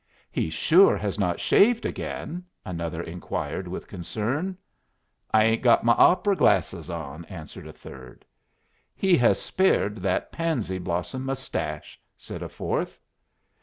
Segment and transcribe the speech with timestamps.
[0.31, 4.57] "He sure has not shaved again?" another inquired, with concern.
[5.31, 8.25] "I ain't got my opera glasses on," answered a third.
[8.95, 12.99] "He has spared that pansy blossom mustache," said a fourth.